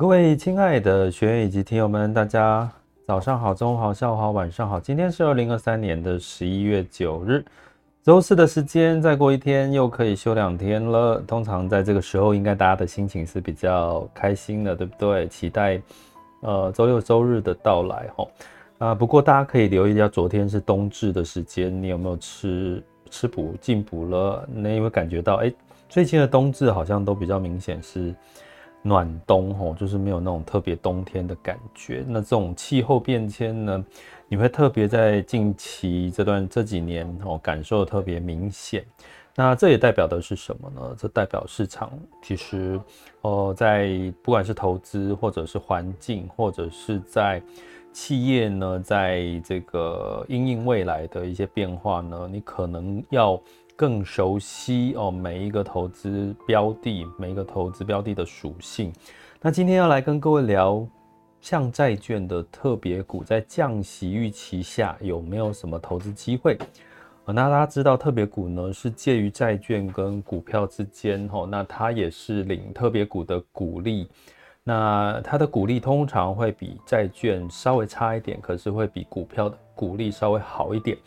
[0.00, 2.66] 各位亲爱的学员以及听友们，大家
[3.06, 4.80] 早上好、中午好、下午好、晚上好。
[4.80, 7.44] 今天是二零二三年的十一月九日，
[8.02, 11.22] 周四的时间，再过一天又可以休两天了。
[11.26, 15.28] 通常在这个时候，应该大家的心情是比较开心的，对不对？
[15.28, 15.78] 期待
[16.40, 18.26] 呃周六周日的到来哈。
[18.78, 24.48] 啊，不过大家可以留意一下，昨天是冬至的时间，你有没有吃吃补进补了？
[24.50, 25.52] 那有没有感觉到，哎，
[25.90, 28.14] 最近的冬至好像都比较明显是。
[28.82, 32.04] 暖冬吼，就是没有那种特别冬天的感觉。
[32.08, 33.84] 那这种气候变迁呢，
[34.28, 38.84] 你会特别在近期这段这几年哦，感受特别明显。
[39.36, 40.96] 那这也代表的是什么呢？
[40.98, 42.80] 这代表市场其实
[43.20, 47.42] 哦，在不管是投资或者是环境，或者是在
[47.92, 53.40] 企业呢，在这个因应未来的一些变化呢，你可能要。
[53.80, 58.92] 更熟悉哦，每一个投资标的，每一个投资标的的属性。
[59.40, 60.86] 那今天要来跟各位聊，
[61.40, 66.58] 像债券的特别股，在降息预期下有没有什么投资机会？
[67.24, 74.10] 那大家知道，特别股呢是介于债券跟股票之间哦，那它也是领特别股的股利。
[74.62, 80.98] 那它的股利通常会比债券稍微差一点，可是会比股票的股利稍微好一点。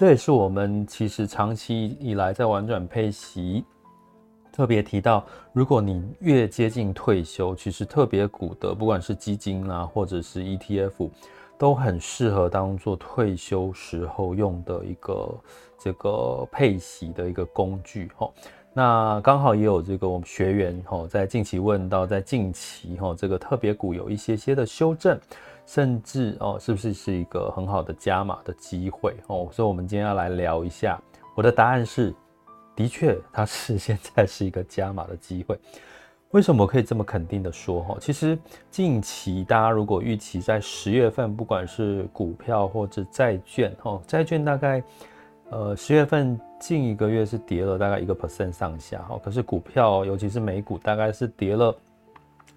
[0.00, 3.62] 这也是我们其实长期以来在玩转配息
[4.50, 11.10] 特别提到，如果你越接近退休，其实特别股的不管是基金啊，或者是 ETF，
[11.58, 15.38] 都很适合当做退休时候用的一个
[15.78, 18.26] 这个配息的一个工具哈。
[18.72, 25.20] 那刚好也有这个我们学员哈，在近期问到，在近期哈这个特别股有一些些的修正。
[25.72, 29.48] 甚至哦，是不是是一个很好的加码的机会哦？
[29.52, 31.00] 所以，我们今天要来聊一下。
[31.36, 32.12] 我的答案是，
[32.74, 35.56] 的确，它是现在是一个加码的机会。
[36.32, 37.84] 为什么可以这么肯定的说？
[37.84, 38.36] 哈，其实
[38.68, 44.82] 近期大家如果预期在十月份，不管是股票或者债券，哈，债券大概
[45.50, 51.72] 呃十月份近一个月是跌了大概一个 percent 上下，哈，可是股票尤其是美股大概是跌了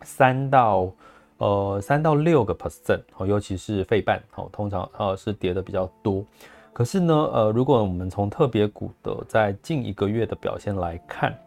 [0.02, 0.92] 三到。
[1.38, 6.24] 呃，三到六个 percent，尤其是费半哦，通常呃是跌的比较多。
[6.72, 11.38] 可是呢，呃，如果我们从特别股的在近一个月的表现来看，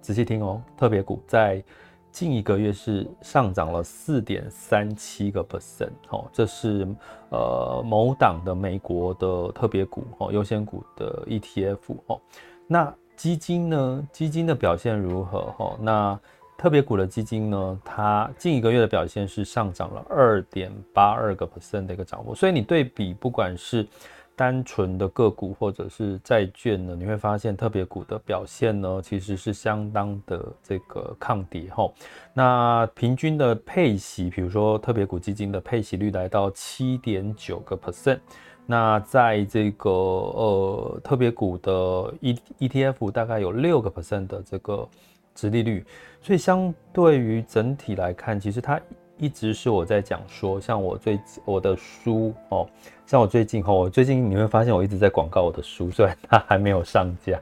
[0.00, 1.62] 仔细听哦，特别股在
[2.10, 6.86] 近一个月是上涨了四点三七个 percent 哦，这是
[7.30, 12.20] 呃某档的美国的特别股哦，优先股的 ETF 哦。
[12.66, 14.08] 那基金呢？
[14.12, 15.54] 基金的表现如何？
[15.58, 16.18] 哦，那。
[16.64, 23.86] 特别股的基金呢，它近一个月的表现是上涨了二点八二个 percent 的一个涨幅，所以你对比不管是
[24.34, 31.86] 单纯的个股或者是债券呢，你会发现特别股的表现呢，其实是相当的这个抗跌哈。
[32.32, 38.20] 那平均的配息，比如说特别股基金的配息率来到七点九个 percent，
[38.64, 44.88] 那在这个呃特别股的 E ETF 大概有六个 percent 的这个。
[45.34, 45.84] 殖利率，
[46.22, 48.80] 所以相对于整体来看，其实它
[49.16, 52.68] 一直是我在讲说，像我最我的书哦，
[53.06, 57.40] 像我最近哦，我最近你会发现我一直在广告我的书，虽然它还没有上架，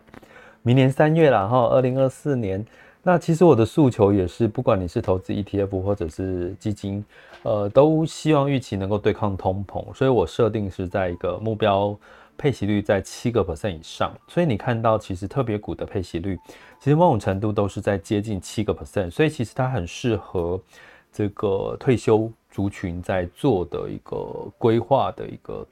[0.63, 2.65] 明年三月啦哈，二零二四年。
[3.05, 7.05] 那其实我的诉求也是，不管你是投资 ETF 或者是基金，
[7.43, 11.99] 呃，都希望预期能够对抗通膨，所以我设定是在一个目标。
[12.37, 16.37] 配息率在七个 percent 以上，所以你看到其实特别股的配息率，
[16.81, 20.61] 其实某种程度都是在接近七个 percent，所以其实它很适合
[21.13, 24.17] 这个退休族群在做的一个
[24.59, 25.65] 规划的一个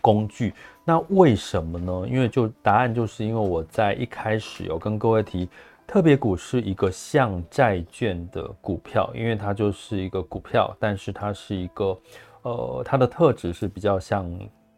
[0.00, 0.52] 工具。
[0.84, 2.08] 那为什么呢？
[2.08, 5.48] 因为就答案就是因为我在一开始有跟各位提，
[5.86, 11.96] 特别股是一个像债券的股票，因为它就是一个股票，但是它是一个
[12.42, 14.28] 呃，它的特质是比较像。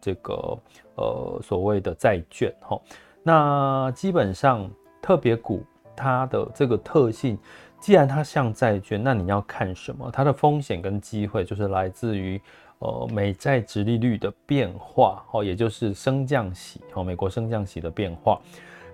[0.06, 0.58] 这个
[0.94, 2.80] 呃所谓的债券哈，
[3.24, 4.70] 那基本上
[5.02, 5.64] 特别股
[5.96, 7.36] 它的这个特性，
[7.80, 10.08] 既然它像债券，那你要看什么？
[10.12, 12.40] 它的风险跟机会就是来自于
[12.78, 18.40] 呃美债殖利率的变化哦，也就是升降息哦，美国升降息的变化。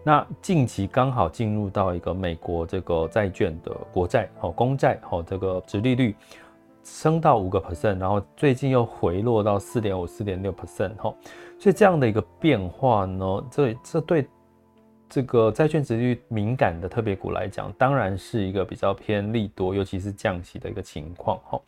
[0.04, 6.16] 那近期刚好进入到一个美国这个债券的国债哦，公债哦，这个殖利率
[6.82, 11.14] 升到五个 percent，然后最近又回落到四点五、四点六 percent 哈，
[11.58, 14.26] 所以这样的一个变化呢，这这对。
[15.14, 21.60] 这个债券值率敏感的特别股来讲，当然是一个比较偏利多，尤其是降息的一个情况哈。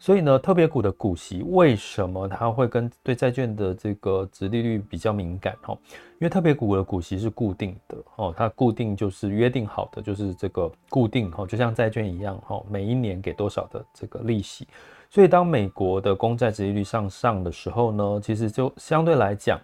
[0.00, 5.76] 所以呢，特别股的股息为什么它会跟对债券的这个殖利率比较敏感哈？
[6.14, 14.66] 因为特别股的股息是固定的哦，它固定就是约定好的，就是这个固定哈，就像债券一样哈，每一年给多少的这个利息。
[15.10, 19.60] 所以当美国的公债殖利率上上的时候呢，其实就相对来讲。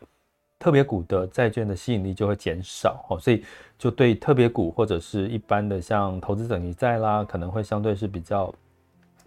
[0.58, 3.44] 特别股的债券的吸引力就会减少哦，所以
[3.78, 8.52] 就对特别股或者是一般的像投资等级债啦，可能会相对是比较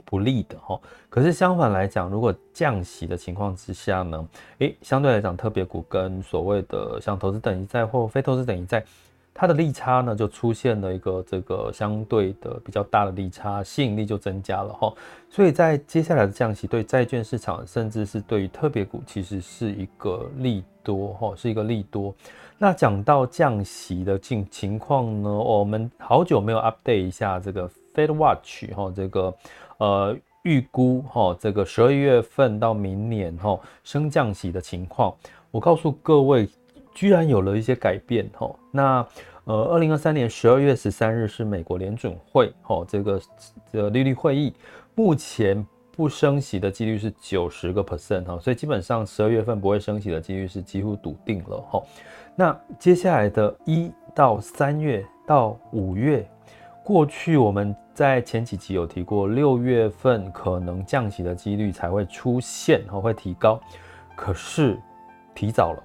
[0.10, 0.80] 不利的哈。
[1.08, 4.28] 可是相反来讲，如果降息的情况之下呢，
[4.58, 8.84] 诶，相对来讲，特别股跟所谓的像投资等级债或非投资等级债。
[9.32, 14.94] 它的利差呢，就出现了一个这个相对的比较大的利差，吸引力就增加了哈。
[15.30, 22.14] 所以在接下来的降息，对债券市场，甚至是对于特别股，其实是一个利多哈，是一个利多。
[22.58, 29.34] 那讲到降息的情情况呢，我们好久没有 update 一下这个 Fed Watch 哈，这个
[29.80, 35.14] 呃预估哈，这个十二月份到明年哈升降息的情况，
[35.52, 36.48] 我告诉各位。
[36.92, 39.08] 居然有了一些改变哈，那
[39.46, 43.22] 呃，二零二三年十二月十三日是美国联准会哈这个
[43.72, 44.54] 这利率会议，
[44.96, 45.66] 目前
[45.96, 51.82] 不升息的几率是九十个 percent 哈，所以基本上十二月份不会升息的几率是几乎笃定了哈。
[52.36, 56.28] 那接下来的一到三月到五月，
[56.84, 63.60] 过去我们在前几集有提过，六月份可能降息的几率才会出现哈，会提高，
[64.16, 64.80] 可是
[65.36, 65.84] 提早了。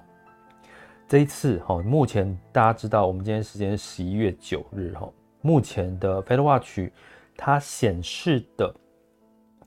[1.09, 5.09] 这一次哈，目前大家知道，我们今天时间十一月九日哈，
[5.41, 6.89] 目前的 Fed Watch
[7.35, 8.73] 它显示的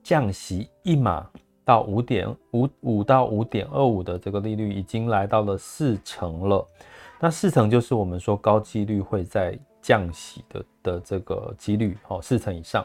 [0.03, 1.29] 降息一码
[1.67, 6.67] 到五点五五到五点二五的这个利率已经来到了四成了，
[7.21, 9.55] 那四成就是我们说高几率会在
[9.89, 12.85] 降息的的这个几率哦，四成以上，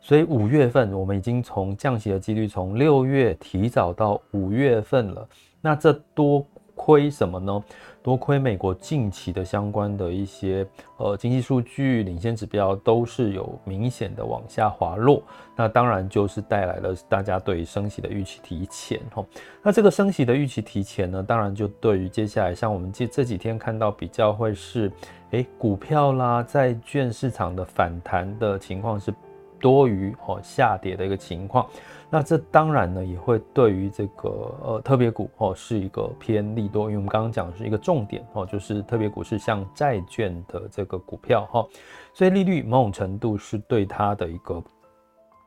[0.00, 5.28] 所以五月份我们已经从降息的几率从六月提早到五月份了，
[5.60, 6.46] 那这多
[6.76, 7.64] 亏什么呢？
[8.04, 10.66] 多亏美国近期的相关的一些
[10.98, 15.22] 呃经济数据领先指标都是有明显的往下滑落，
[15.56, 19.24] 那当然就是带来了大家对于升息的预期提前哈。
[19.62, 24.92] 那这个升息的预期提前呢，当然就对于接下来像我们这这几天看到比较会是
[25.34, 29.12] 诶股票啦债券市场的反弹的情况是
[29.60, 31.66] 多于哦下跌的一个情况。
[32.08, 34.28] 那这当然呢，也会对于这个
[34.62, 41.66] 呃特别股哦是一个偏利多，因为我们刚刚讲的是一个重点哦，就是特别股是像债券的这个股票哈，
[42.12, 44.62] 所以利率某种程度是对它的一个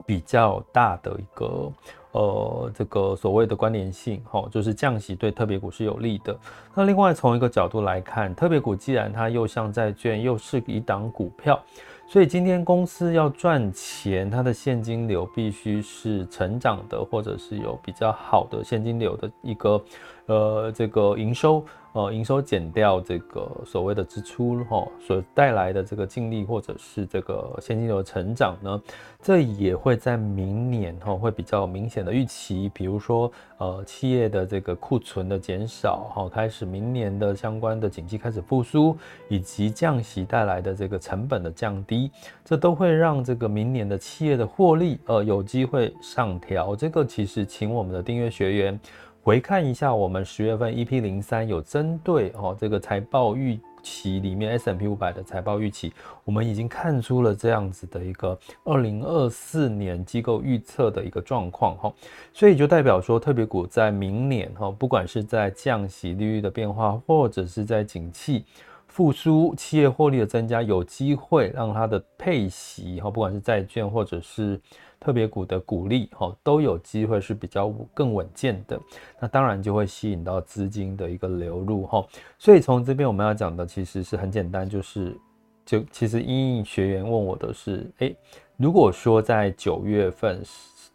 [0.07, 1.71] 比较大的一个
[2.13, 6.35] 呃这个所谓的关联性哈，就是降息对特别股是有利的。
[6.73, 11.61] 那另外从一个角度来看，特别股既然它又像债券，又是一档股票。
[12.09, 19.83] 所以今天公司要赚钱，它的现金流必须是成长的，或者是有比较好的现金流的一个，
[20.27, 28.81] 呃，这个营收，呃，营收减掉这个所谓的支出，哈，所带来的这个净利或者是这个现金流成长呢，
[29.21, 38.95] 这也会在明年哈会比较明显的预期，比如说，呃，企业的这个库存的减少，哈，开始明年的相关的景气开始复苏，
[39.29, 42.11] 以及降息带来的这个成本的降低。
[42.43, 46.75] 这都会让这个明年的企业的获利，呃，有机会上调。
[46.75, 48.79] 这个其实，请我们的订阅学员
[49.27, 55.91] 回看一下，我们十月份 EP 零三有针对哦这个财报预期里面 S&P 五百的财报预期，
[56.23, 61.93] 我们已经看出了这样子的一个二零二四年机构预测的一个状况哈，
[62.31, 68.45] 所以就代表说，特别股在明年哈，不管是在降息利率的变化，或者是在景气。
[68.87, 74.59] 复苏企业获利的增加，有机会让它的配息哈，不管是债券或者是
[74.99, 78.79] 特别股的股利哈，都有机会是比较更稳健的。
[79.19, 82.05] 那当然就会吸引到资金的一个流入哈。
[82.37, 85.17] 所以从这边我们要讲的其实是很简单，就是
[85.65, 88.15] 就其实英英学员问我的是，诶，
[88.57, 90.41] 如果说在九月份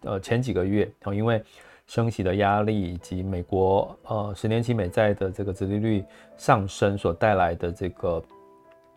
[0.02, 1.42] 呃前几个月哦，因为
[1.86, 6.04] 升息的压力，以及美国呃十年期美债的这个殖利率
[6.36, 8.22] 上升所带来的这个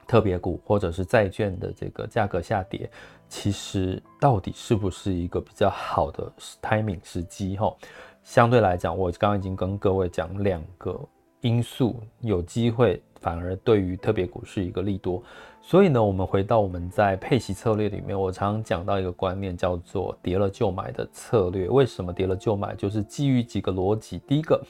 [0.08, 2.90] 特别股或者是债券的这个价格下跌，
[3.28, 6.32] 其实到底是不是一个比较好的
[6.62, 7.58] timing 时机？
[7.58, 7.76] 哈，
[8.24, 11.00] 相对来讲，我刚刚已经跟各位讲两个
[11.42, 15.22] 因素有机会反而对于特别股是一个利多。
[15.62, 21.68] 所以呢，我们回到我们在配息策略里面，我常常讲到一个观念，叫做跌了就买的策略。
[21.68, 22.76] 为什么跌了就买？
[22.76, 24.20] 就是基于几个逻辑。
[24.28, 24.64] 第一个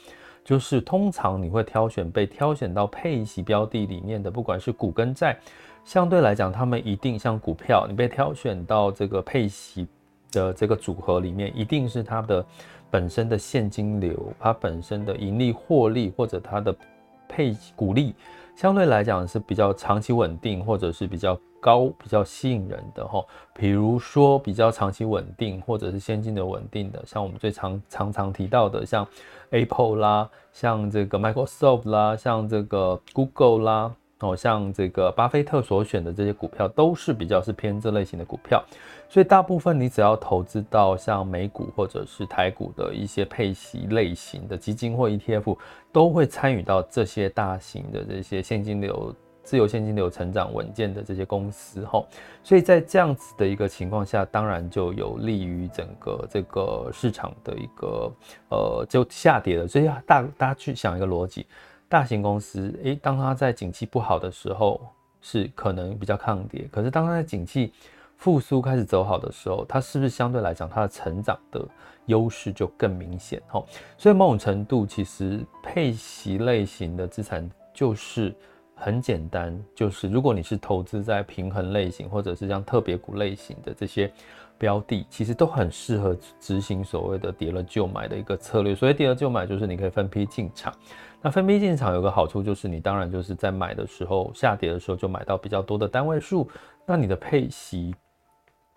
[0.46, 5.36] 就是通常你会挑选被挑选到配息标的里面的，不管是股跟债，
[5.84, 9.88] 相对来讲，他们一定像股票，你被挑选到这个配息
[10.32, 12.46] 的这个组合里面，一定是它的
[12.92, 16.74] 本身的现金流，它本身的盈利获利或者它的
[17.28, 18.14] 配股利。
[18.56, 23.26] 相对来讲是比较长期稳定，或者是比较高、比较吸引人的哈。
[23.56, 29.08] 比如说比较长期稳定，或者是现金的稳定的，像我们最常常常提到的，像
[29.50, 33.96] Apple 啦，像这个 Microsoft 啦，像这个 Google 啦。
[34.20, 38.64] 哦，像这个巴菲特所选的这些股票，都是比较是偏这类型的股票，
[39.10, 45.58] 所以大部分你只要投资到像美股或者是台股的一些配息类型的基金或 ETF，
[45.92, 49.14] 都会参与到这些大型的这些现金流、
[49.46, 52.04] 自由现金流成长稳健的这些公司哈，
[52.44, 58.12] 所以在这样子的一个情况下，当然就有利于整个这个市场的一个
[58.50, 61.46] 呃就下跌了，所以大大家去想一个逻辑。
[61.88, 64.82] 大型公司，诶，当它在景气不好的时候，
[65.22, 66.68] 是可能比较抗跌。
[66.72, 67.72] 可是当它在景气
[68.18, 71.64] 复苏开始走好的时候，它是不是相对来讲，它的成长的
[72.08, 73.40] 优势就更明显？
[73.48, 73.68] 吼，
[74.00, 78.34] 所以某种程度，其实配息类型的资产就是
[78.76, 84.12] 很简单，就是如果你是投资在平衡类型，或者是像特别股类型的这些。
[84.58, 88.74] 标的其实都很适合执行所谓的跌了就买的一个策略。
[88.74, 90.74] 所以跌了就买就是你可以分批进场。
[91.22, 96.50] 那分批进场有个好处就是你当然就是在买的时候下跌的时候就买到比较多的单位数，
[96.86, 97.94] 那你的配息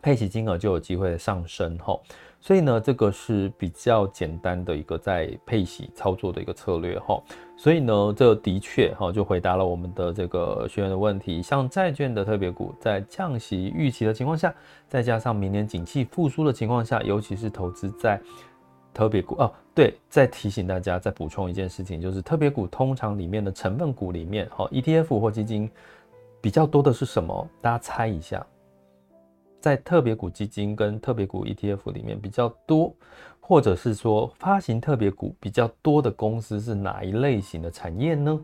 [0.02, 2.02] 配息金额就有机会上升吼。
[2.40, 7.20] 所以呢，这个是比较简单的一个在配息操作的一个策略哈。
[7.56, 11.42] 所以呢，这的确哈就回答了我们的这个学员的问题。
[11.42, 14.54] 像债券的特别股，在降息预期的情况下，
[14.86, 18.20] 再加上明年景气复苏的情况下，尤其是投资在
[18.94, 25.68] 特别股哦，对，再提醒大家，再补充一件事情，就是特别股通常里面的成分股里面，哈，ETF 或基金
[26.40, 27.48] 比较多的是什么？
[27.60, 28.46] 大家猜一下。
[29.60, 32.94] 在特别股基金跟特别股 ETF 里面比较多，
[33.40, 38.40] 或者是说发行特别股比较多的公司是哪一类型的产业呢？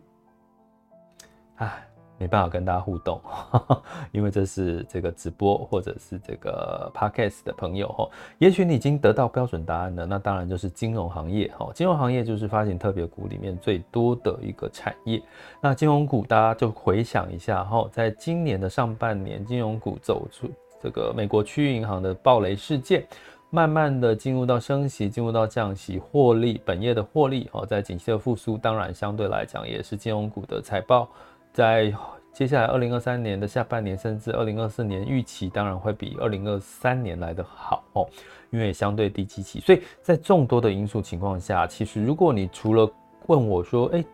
[1.57, 1.87] 哎，
[2.19, 3.21] 没办法跟大家互动，
[4.11, 8.09] 因为这是这个直播或者是这个 Podcast 的朋友哈。
[8.39, 11.71] 也许你已经得到标准答案了，那当然就是金融行业哈。
[11.73, 15.23] 金融行业就是发行特别股里面最多的一个产业。
[15.61, 20.51] 那金融股大家就回想一下哈，在今年的上半年，金融股走出。
[20.85, 23.07] 这个美国区域银行的暴雷事件，
[23.49, 31.09] 慢慢的进入到升息，进入到降息，获利本业的获利哦，在景气的复苏，当然相对来讲也是金融股的财报，
[31.55, 31.91] 在
[32.35, 38.07] 接下来二零二三年的下半年，甚至二零二四年预期，当然会比二零二三年来得好哦，
[38.51, 42.87] 因为相对低基期，所以在众多的因素情况下，其实如果你除了
[43.27, 44.05] 问我说，诶，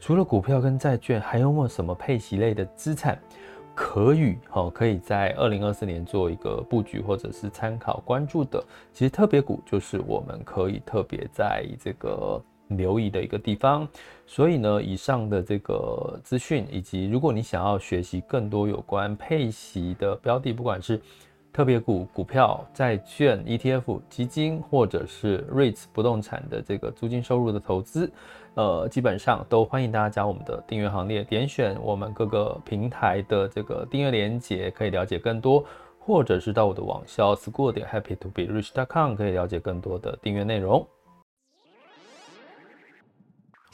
[0.00, 3.20] 除了股票跟债券，还有没有什么配息类的资产？
[3.74, 8.62] 可以哈，可以在二零二四年做一个布局或者是参考关注的。
[8.92, 13.86] 其实特别股就是我们可以特别在这个留意的一个地方。
[14.26, 21.00] 所以呢，以上的这个资讯，以及如果你想要学习更多有关配息的标的，不管是
[21.54, 28.10] 特别股、股票、债券、ETF、基金，或者是 REITs 不动产的这个租金收入的投资。
[28.54, 35.64] 呃，基本上都欢迎大家加我们的订阅行列，点选我们各个平台的这个订阅链接，可以了解更多，
[36.00, 40.84] 或者是到我的网校 school 点 happy to be rich dot com 可以了解更多的订阅内容。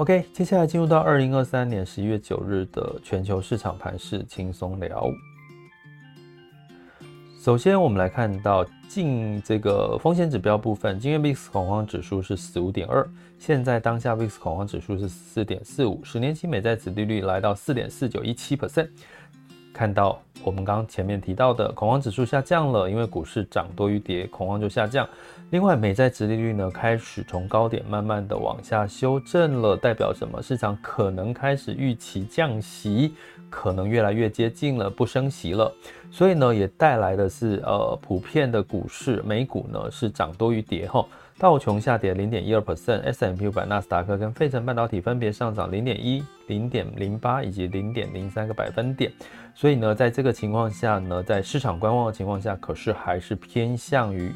[0.00, 5.06] OK，接下来进入到二零二三年十一月九日的全球市场盘势轻松聊。
[7.38, 13.06] 首先，我们来看到近这个风险指标部分，今日 VIX 恐慌指数是十五点二，
[13.38, 18.88] 现在当下 VIX 恐慌指数是四点四五，十年期美债子利率来到四点四九一七 percent，
[19.74, 25.06] 看到我们刚前面提到的恐慌指数下降了，因为股市涨多于跌，恐慌就下降。
[25.50, 30.40] 另外，美债殖利率呢开始从高点慢慢的往下修正了，代表什么？
[30.40, 33.14] 市场可能开始预期降息，
[33.50, 35.72] 可能越来越接近了，不升息了。
[36.08, 41.04] 所以呢，也带来的是呃普遍的股市，美股呢是涨多于跌哈。
[41.36, 49.10] 道琼下跌零点一二 percent，S&P 五百、纳斯达克跟费城半导体分别上涨零点一、零点零八以及零点零三个百分点。
[49.52, 54.30] 所以呢，在这个情况下呢，在市场观望的情况下，可是还是偏向于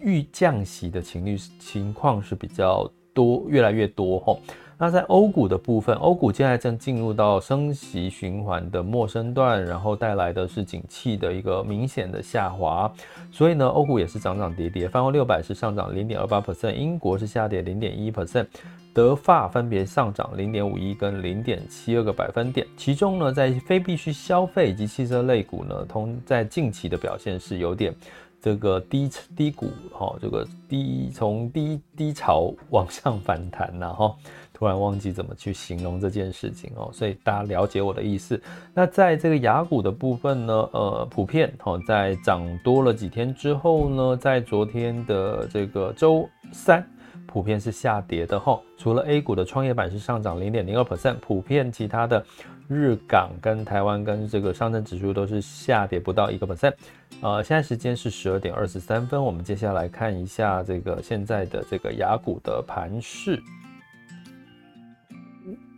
[0.00, 4.40] 预降息的情绪情况是比较多，越来越多吼。
[4.82, 12.90] 那在欧股的部分，欧股现在正进入到升息循环的末升段，然后带来的是景气的一个明显的下滑，
[13.30, 14.88] 所以呢，欧股也是涨涨跌跌。
[14.88, 18.46] 泛欧六百是上涨零点二八 percent，英国是下跌零点一 percent，
[18.94, 22.66] 德法分别上涨零点五一跟零点七二个百分点。
[22.78, 27.94] 其中呢，在非必需消费以及汽车类股呢，同在近期的表现是有点。
[28.40, 34.16] 这个低低谷哈，这个低从低低潮往上反弹呐哈，
[34.54, 38.40] 突然忘记怎么去形容这件事情哦，所以大家了解我的意思。
[38.74, 46.86] 那在这个雅股的部分呢，呃，普遍哈，在涨多了几天之后呢，在昨天的这个周三，
[47.30, 48.60] 普遍是下跌的哈。
[48.76, 52.24] 除了 A 股的创业板是上涨零点零二 percent，普遍其他的。
[52.72, 56.72] 日港跟台湾跟这个上证指数都是下跌不到一个 percent，
[57.20, 63.42] 呃，现在时间是十二点二十三分，我们接下来看一下这个现在的这个雅股的盘势。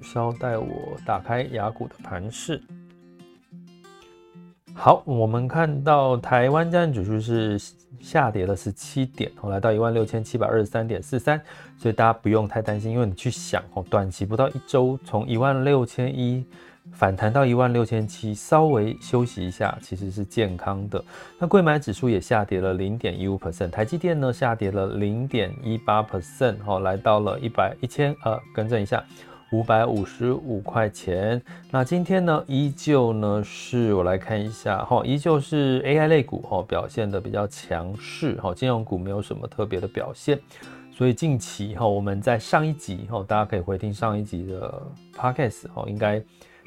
[0.03, 0.69] 稍待我
[1.07, 2.63] 打开雅股的盘势。
[4.75, 7.59] 好，我们看到台湾加权指数是
[8.01, 11.41] 下跌了十七点，来到一万六千七百二十三点四三，
[11.79, 16.45] 所以大家不用太担心，因为你去想哦，短期不到一周从一万六千一。
[16.95, 21.03] 反弹到一万六千七，稍微休息一下，其实是健康的。
[21.39, 29.03] 那柜买指数也下跌了零点一五 percent，台积电呢下跌了零点一八 percent，哦，来到了一百一千呃，更正一下，
[29.53, 31.41] 五百五十五块钱。
[31.71, 40.41] 那今天呢，依旧呢是我来看一下哈，依旧是 AI 类股哈表现的比较强势哈，金融股没有什么特别的表现。
[40.91, 44.83] 所以近期哈，我们在上一集哈，大家可以回听上一集的
[45.17, 46.23] podcast 哈，应该。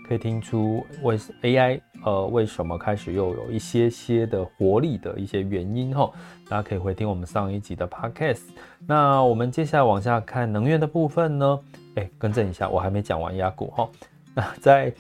[0.08, 6.12] 可以听出为 AI 呃为什么开始又有一些些的活力的一些原因哈，
[6.48, 8.44] 大家可以回听我们上一集的 podcast。
[8.86, 11.60] 那我们接下来往下看能源的部分呢？
[11.96, 13.90] 哎，更正一下，我还没讲完亚股哈。
[14.36, 14.94] 那在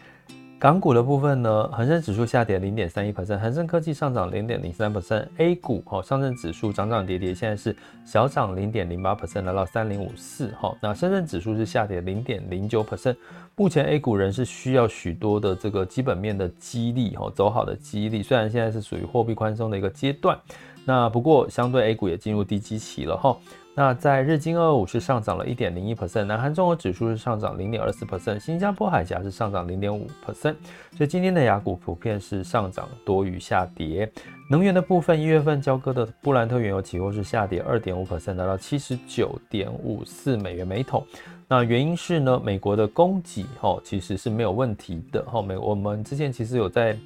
[0.57, 10.73] 港股的部分呢，恒生指数下跌零点三一 percent，恒生科技上涨零点零三 percent，A 股哈上证指数涨涨跌跌，现在是小涨零点零八 percent，来到三零五四哈。
[10.81, 13.17] 那深圳指数是下跌零点零九 percent，
[13.57, 20.39] 目前 A 股仍是需要许多的这个基本面的激励哈，走好的激励，虽然现在是属于货币宽松的一个阶段，
[20.85, 23.37] 那不过相对 A 股也进入低基期了哈。
[23.77, 30.55] 那在日经二二五是上涨了一点零一 percent，南韩综合指数是上涨零点二四 percent，新加坡海峡是上涨零点五 percent，
[30.95, 34.09] 所以今天的雅股普遍是上涨多于下跌。
[34.49, 41.05] 能源的部分，一月份交割的布兰特原油期货是下跌二点五 percent，达到七十九点五四美元每桶。
[41.45, 46.97] 那原因是呢，美国的供给哈其实是没有问题的哈，美我们之前其实有在。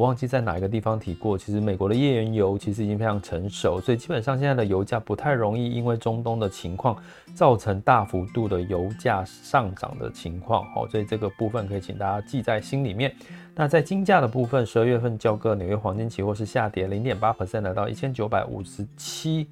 [0.00, 6.96] 我忘记在哪一个地方提过，其实美国的页岩油其实已经非常成熟，所以基本上现在的油价不太容易因为中东的情况
[7.34, 13.14] 造成大幅度的油价上涨的情况，好，所以这个部分可以请大家记在心里面。
[13.54, 19.46] 那在金价的部分，十二月份交割纽约黄金期货是下跌零点八 percent，来到一千九百五十七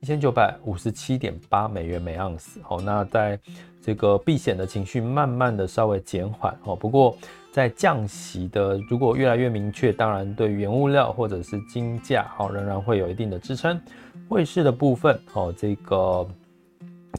[0.00, 3.38] 一千九百五十七点八美元每盎司，好，那在
[3.82, 7.14] 这个避险的情绪慢慢的稍微减缓，哦，不过。
[7.52, 13.78] 在降息的，如果越来越明确，当然对原物料或者是金价，好，仍然会有一定的支撑。
[14.26, 16.26] 汇市的部分，哦，这个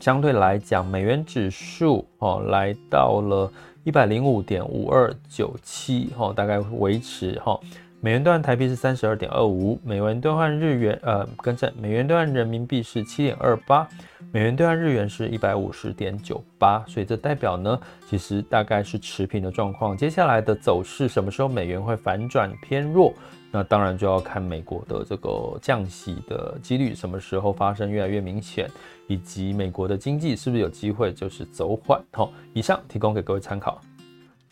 [0.02, 3.52] 相对来讲，美元指数，哦，来到了
[3.84, 7.60] 一百零五点五二九七，哦，大概维持，哈。
[8.04, 13.88] 美元兑换台币是三十二点二五，美元兑换日元，呃，更正，美元兑换人民币是七点二八，
[14.34, 19.96] 美元兑换日元是一百五十点九八，所以这代表呢，其实大概是持平的状况。
[19.96, 23.14] 接下来的走势，什么时候美元会反转偏弱？
[23.50, 28.70] 那当然就要看美国的这个降息的几率什么时候发生越来越明显，
[29.08, 32.04] 以及美国的经济是不是有机会就是走缓。
[32.12, 33.80] 好，以上提供给各位参考。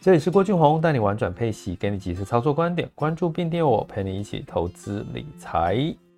[0.04, 5.96] 这里是郭俊宏，带你玩转配息，给你及时操作观点，关注并订阅我，陪你一起投资理财。